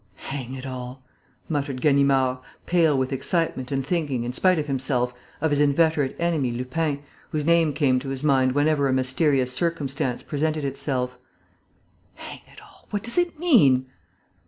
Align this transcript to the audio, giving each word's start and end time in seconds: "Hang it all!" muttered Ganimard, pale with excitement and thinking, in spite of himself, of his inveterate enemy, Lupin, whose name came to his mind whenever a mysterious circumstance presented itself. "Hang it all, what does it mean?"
"Hang 0.15 0.55
it 0.55 0.65
all!" 0.65 1.03
muttered 1.47 1.79
Ganimard, 1.79 2.39
pale 2.65 2.97
with 2.97 3.13
excitement 3.13 3.71
and 3.71 3.85
thinking, 3.85 4.23
in 4.23 4.33
spite 4.33 4.57
of 4.57 4.65
himself, 4.65 5.13
of 5.39 5.51
his 5.51 5.59
inveterate 5.59 6.15
enemy, 6.17 6.49
Lupin, 6.49 7.03
whose 7.29 7.45
name 7.45 7.71
came 7.71 7.99
to 7.99 8.09
his 8.09 8.23
mind 8.23 8.53
whenever 8.53 8.87
a 8.87 8.93
mysterious 8.93 9.53
circumstance 9.53 10.23
presented 10.23 10.65
itself. 10.65 11.19
"Hang 12.15 12.41
it 12.51 12.63
all, 12.63 12.87
what 12.89 13.03
does 13.03 13.19
it 13.19 13.37
mean?" 13.37 13.85